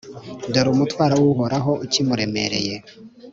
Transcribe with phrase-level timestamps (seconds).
[0.51, 2.75] dore umutwaro w’Uhoraho ukimuremereye;